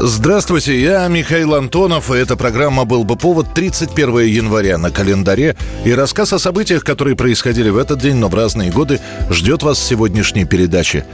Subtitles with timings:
[0.00, 5.56] Здравствуйте, я Михаил Антонов, и эта программа «Был бы повод» 31 января на календаре.
[5.84, 9.78] И рассказ о событиях, которые происходили в этот день, но в разные годы, ждет вас
[9.78, 11.06] в сегодняшней передаче.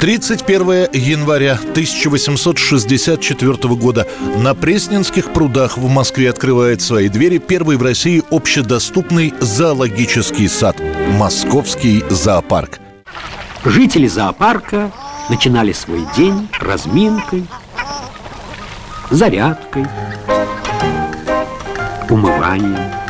[0.00, 4.08] 31 января 1864 года
[4.38, 10.76] на Пресненских прудах в Москве открывает свои двери первый в России общедоступный зоологический сад–
[11.12, 12.80] Московский зоопарк.
[13.64, 14.90] Жители зоопарка
[15.28, 17.46] начинали свой день разминкой,
[19.10, 19.86] зарядкой,
[22.08, 23.05] умыванием.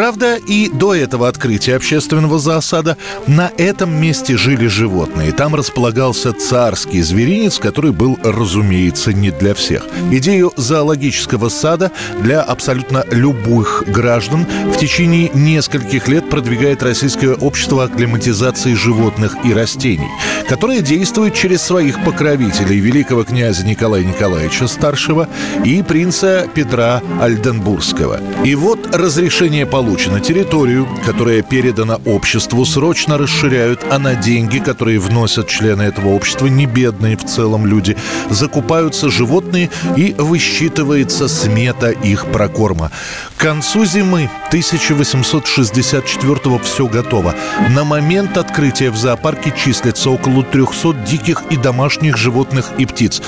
[0.00, 5.30] Правда, и до этого открытия общественного зоосада на этом месте жили животные.
[5.32, 9.86] Там располагался царский зверинец, который был, разумеется, не для всех.
[10.10, 11.92] Идею зоологического сада
[12.22, 20.08] для абсолютно любых граждан в течение нескольких лет продвигает Российское общество акклиматизации животных и растений,
[20.48, 25.28] которое действует через своих покровителей великого князя Николая Николаевича Старшего
[25.62, 28.18] и принца Петра Альденбургского.
[28.46, 30.20] И вот разрешение по получено.
[30.20, 36.66] Территорию, которая передана обществу, срочно расширяют, а на деньги, которые вносят члены этого общества, не
[36.66, 37.96] бедные в целом люди,
[38.30, 42.92] закупаются животные и высчитывается смета их прокорма.
[43.36, 47.34] К концу зимы 1864 все готово.
[47.70, 53.22] На момент открытия в зоопарке числится около 300 диких и домашних животных и птиц.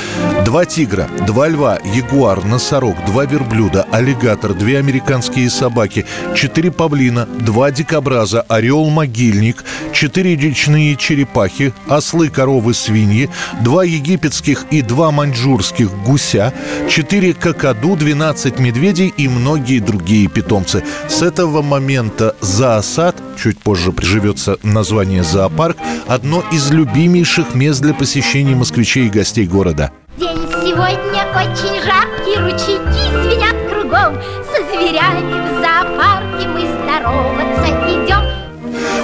[0.45, 6.07] Два тигра, два льва, ягуар, носорог, два верблюда, аллигатор, две американские собаки,
[6.53, 9.65] четыре павлина, два дикобраза, орел-могильник,
[9.95, 13.31] четыре речные черепахи, ослы, коровы, свиньи,
[13.63, 16.53] два египетских и два маньчжурских гуся,
[16.91, 20.85] четыре какаду, 12 медведей и многие другие питомцы.
[21.09, 28.55] С этого момента зоосад, чуть позже приживется название зоопарк, одно из любимейших мест для посещения
[28.55, 29.91] москвичей и гостей города.
[30.19, 34.21] День сегодня очень жаркий, ручейки звенят кругом
[34.53, 36.22] Со зверями в идем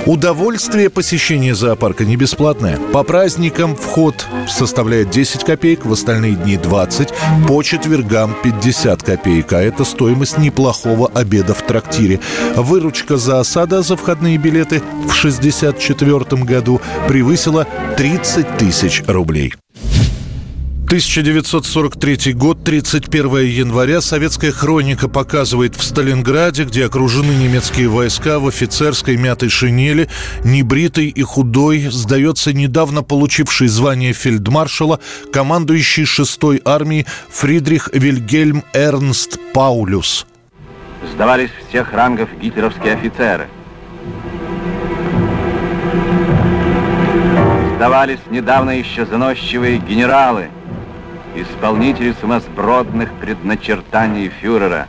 [0.08, 2.78] Удовольствие посещения зоопарка не бесплатное.
[2.94, 7.12] По праздникам вход составляет 10 копеек, в остальные дни 20,
[7.46, 12.20] по четвергам 50 копеек, а это стоимость неплохого обеда в трактире.
[12.56, 17.66] Выручка за осада за входные билеты в 1964 году превысила
[17.98, 19.52] 30 тысяч рублей.
[20.88, 24.00] 1943 год, 31 января.
[24.00, 30.08] Советская хроника показывает в Сталинграде, где окружены немецкие войска в офицерской мятой шинели,
[30.44, 34.98] небритый и худой, сдается недавно получивший звание фельдмаршала,
[35.30, 40.26] командующий 6-й армией Фридрих Вильгельм Эрнст Паулюс.
[41.12, 43.46] Сдавались всех рангов гитлеровские офицеры.
[47.76, 50.48] Сдавались недавно еще заносчивые генералы–
[51.42, 54.88] исполнители сумасбродных предначертаний фюрера.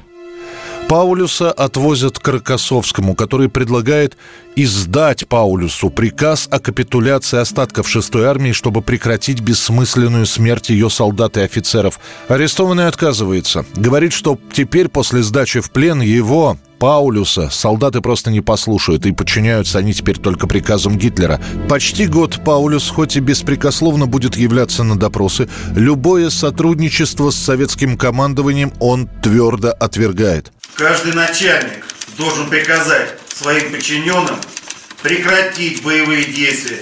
[0.89, 4.17] Паулюса отвозят к Рокоссовскому, который предлагает
[4.55, 11.41] издать Паулюсу приказ о капитуляции остатков 6-й армии, чтобы прекратить бессмысленную смерть ее солдат и
[11.41, 11.99] офицеров.
[12.27, 13.65] Арестованный отказывается.
[13.75, 19.79] Говорит, что теперь после сдачи в плен его, Паулюса солдаты просто не послушают, и подчиняются
[19.79, 21.41] они теперь только приказам Гитлера.
[21.67, 28.71] Почти год Паулюс, хоть и беспрекословно будет являться на допросы, любое сотрудничество с советским командованием
[28.79, 30.53] он твердо отвергает.
[30.75, 31.85] Каждый начальник
[32.17, 34.37] должен приказать своим подчиненным
[35.01, 36.79] прекратить боевые действия,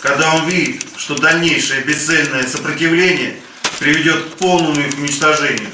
[0.00, 3.34] когда он видит, что дальнейшее бесцельное сопротивление
[3.78, 5.68] приведет к полному их уничтожению.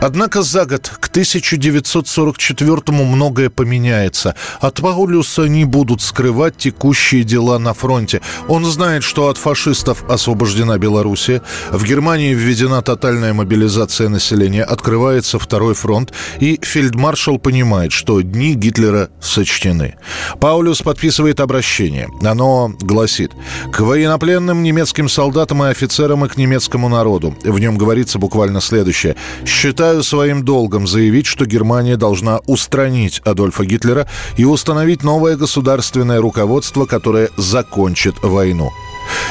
[0.00, 4.36] Однако за год к 1944-му многое поменяется.
[4.60, 8.20] От Паулюса не будут скрывать текущие дела на фронте.
[8.46, 11.42] Он знает, что от фашистов освобождена Белоруссия,
[11.72, 19.10] в Германии введена тотальная мобилизация населения, открывается второй фронт, и фельдмаршал понимает, что дни Гитлера
[19.20, 19.96] сочтены.
[20.38, 22.08] Паулюс подписывает обращение.
[22.22, 23.32] Оно гласит
[23.72, 27.36] «К военнопленным немецким солдатам и офицерам и к немецкому народу».
[27.42, 29.16] В нем говорится буквально следующее.
[29.44, 34.06] «Считаю считаю своим долгом заявить, что Германия должна устранить Адольфа Гитлера
[34.36, 38.70] и установить новое государственное руководство, которое закончит войну.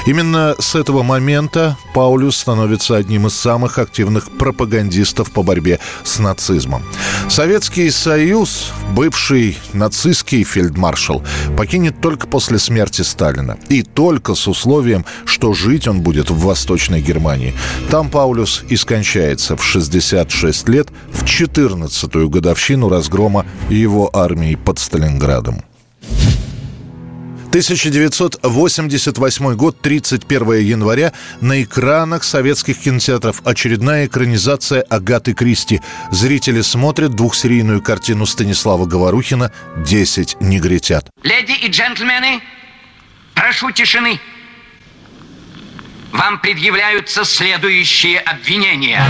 [0.06, 6.83] Именно с этого момента Паулюс становится одним из самых активных пропагандистов по борьбе с нацизмом.
[7.29, 11.24] Советский Союз, бывший нацистский фельдмаршал,
[11.57, 13.57] покинет только после смерти Сталина.
[13.69, 17.53] И только с условием, что жить он будет в Восточной Германии.
[17.89, 25.67] Там Паулюс и скончается в 66 лет в 14-ю годовщину разгрома его армии под Сталинградом.
[27.48, 31.14] 1988 год, 31 января.
[31.42, 35.82] На экранах советских кинотеатров очередная экранизация Агаты Кристи.
[36.12, 41.10] Зрители смотрят двухсерийную картину Станислава Говорухина «Десять негритят».
[41.24, 42.42] Леди и джентльмены,
[43.34, 44.20] прошу тишины.
[46.12, 49.02] Вам предъявляются следующие обвинения.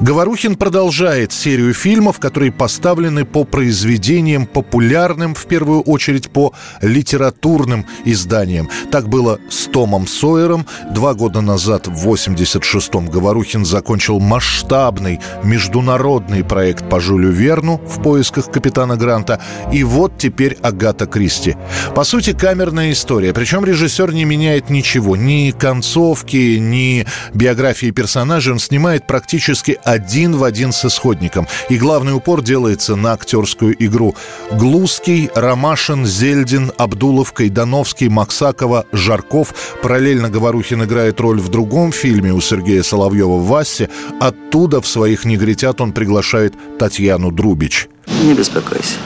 [0.00, 8.68] Говорухин продолжает серию фильмов, которые поставлены по произведениям популярным, в первую очередь по литературным изданиям.
[8.92, 10.66] Так было с Томом Сойером.
[10.92, 18.52] Два года назад, в 86-м, Говорухин закончил масштабный международный проект по Жюлю Верну в поисках
[18.52, 19.40] капитана Гранта.
[19.72, 21.56] И вот теперь Агата Кристи.
[21.96, 23.32] По сути, камерная история.
[23.32, 25.16] Причем режиссер не меняет ничего.
[25.16, 27.04] Ни концовки, ни
[27.34, 28.52] биографии персонажей.
[28.52, 31.48] Он снимает практически один в один с исходником.
[31.70, 34.14] И главный упор делается на актерскую игру.
[34.52, 39.54] Глузский, Ромашин, Зельдин, Абдулов, Кайдановский, Максакова, Жарков.
[39.82, 43.88] Параллельно Говорухин играет роль в другом фильме у Сергея Соловьева в «Васе».
[44.20, 47.88] Оттуда в своих негритят он приглашает Татьяну Друбич.
[48.22, 48.96] Не беспокойся.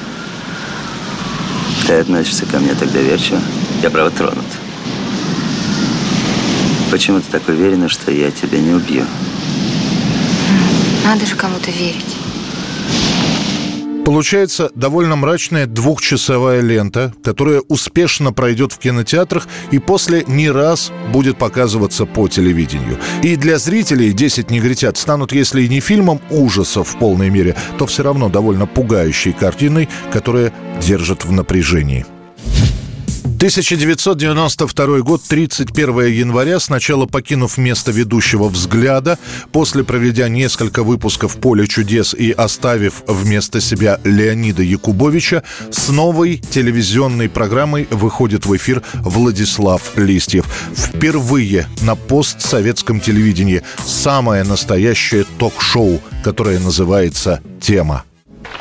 [1.86, 3.40] Ты относишься ко мне так доверчиво.
[3.82, 4.44] Я, право, тронут.
[6.90, 9.04] Почему ты так уверена, что я тебя не убью?
[11.04, 12.16] Надо же кому-то верить.
[14.04, 21.38] Получается довольно мрачная двухчасовая лента, которая успешно пройдет в кинотеатрах и после не раз будет
[21.38, 22.98] показываться по телевидению.
[23.22, 27.86] И для зрителей «10 негритят» станут, если и не фильмом ужасов в полной мере, то
[27.86, 32.04] все равно довольно пугающей картиной, которая держит в напряжении.
[33.42, 39.18] 1992 год, 31 января, сначала покинув место ведущего «Взгляда»,
[39.50, 45.42] после проведя несколько выпусков «Поле чудес» и оставив вместо себя Леонида Якубовича,
[45.72, 50.46] с новой телевизионной программой выходит в эфир Владислав Листьев.
[50.72, 58.04] Впервые на постсоветском телевидении самое настоящее ток-шоу, которое называется «Тема».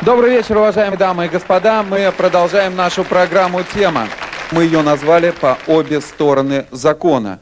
[0.01, 1.83] Добрый вечер, уважаемые дамы и господа.
[1.83, 4.07] Мы продолжаем нашу программу «Тема».
[4.51, 7.39] Мы ее назвали по обе стороны закона.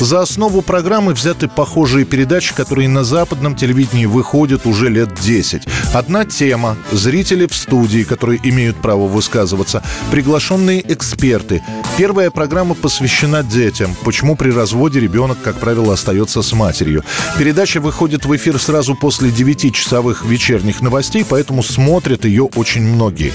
[0.00, 5.62] За основу программы взяты похожие передачи, которые на западном телевидении выходят уже лет 10.
[5.92, 11.64] Одна тема, зрители в студии, которые имеют право высказываться, приглашенные эксперты.
[11.96, 17.02] Первая программа посвящена детям, почему при разводе ребенок, как правило, остается с матерью.
[17.36, 23.32] Передача выходит в эфир сразу после 9-часовых вечерних новостей, поэтому смотрят ее очень многие.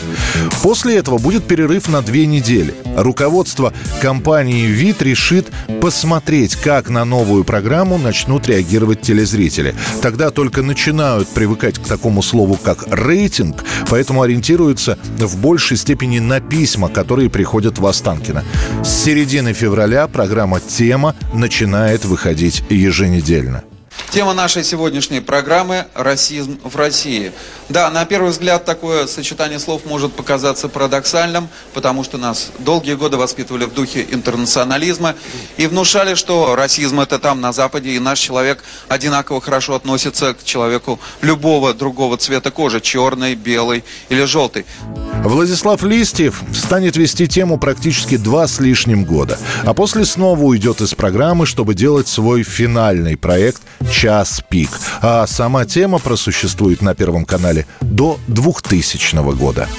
[0.61, 2.73] После этого будет перерыв на две недели.
[2.95, 5.47] Руководство компании «Вид» решит
[5.81, 9.75] посмотреть посмотреть, как на новую программу начнут реагировать телезрители.
[10.01, 16.39] Тогда только начинают привыкать к такому слову, как рейтинг, поэтому ориентируются в большей степени на
[16.39, 18.43] письма, которые приходят в Останкино.
[18.83, 23.63] С середины февраля программа «Тема» начинает выходить еженедельно.
[24.13, 27.31] Тема нашей сегодняшней программы– расизм в России.
[27.69, 33.17] Да, на первый взгляд такое сочетание слов может показаться парадоксальным, потому что нас долгие годы
[33.17, 35.15] воспитывали в духе интернационализма
[35.57, 40.43] и внушали, что расизм это там на Западе, и наш человек одинаково хорошо относится к
[40.43, 44.67] человеку любого другого цвета кожи, черный, белый или желтый.
[45.23, 50.93] Владислав Листьев станет вести тему практически два с лишним года, а после снова уйдет из
[50.93, 53.61] программы, чтобы делать свой финальный проект
[54.03, 54.69] «Час пик».
[55.01, 59.69] А сама тема просуществует на Первом канале до 2000 года.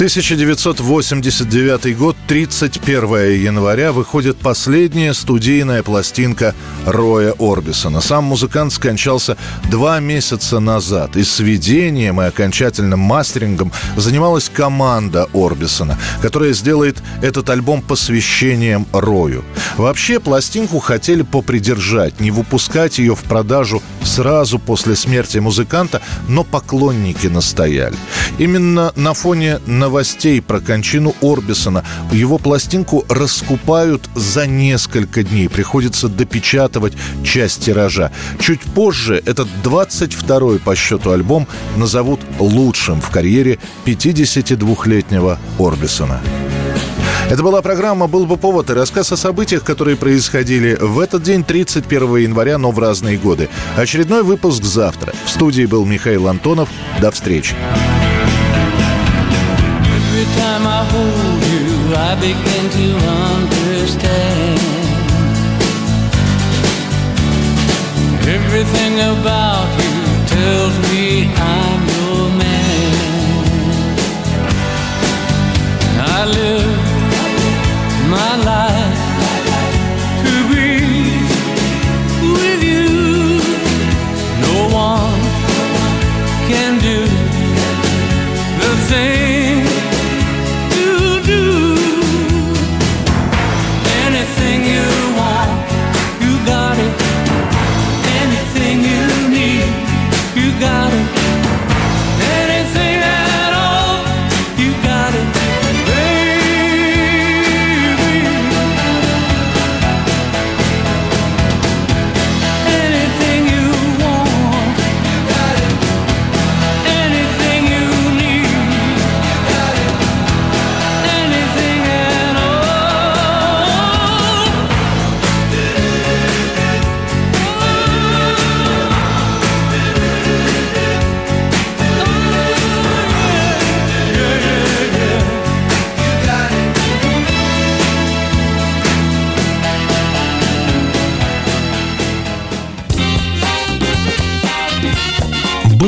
[0.00, 6.54] 1989 год, 31 января, выходит последняя студийная пластинка
[6.86, 8.00] Роя Орбисона.
[8.00, 9.36] Сам музыкант скончался
[9.70, 11.18] два месяца назад.
[11.18, 19.44] И сведением и окончательным мастерингом занималась команда Орбисона, которая сделает этот альбом посвящением Рою.
[19.76, 27.26] Вообще, пластинку хотели попридержать, не выпускать ее в продажу сразу после смерти музыканта, но поклонники
[27.26, 27.96] настояли.
[28.38, 31.84] Именно на фоне новостей про кончину Орбисона.
[32.12, 35.48] Его пластинку раскупают за несколько дней.
[35.48, 36.92] Приходится допечатывать
[37.24, 38.12] часть тиража.
[38.38, 46.20] Чуть позже этот 22-й по счету альбом назовут лучшим в карьере 52-летнего Орбисона.
[47.28, 51.42] Это была программа «Был бы повод» и рассказ о событиях, которые происходили в этот день,
[51.42, 53.48] 31 января, но в разные годы.
[53.76, 55.12] Очередной выпуск завтра.
[55.24, 56.68] В студии был Михаил Антонов.
[57.00, 57.56] До встречи.
[60.80, 62.86] I hold you, I begin to
[63.36, 64.60] understand
[68.26, 69.59] everything about.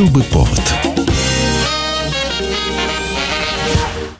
[0.02, 0.81] был бы повод.